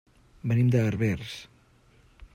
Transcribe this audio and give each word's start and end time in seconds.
Venim 0.51 0.71
de 0.75 0.81
Herbers. 0.85 1.37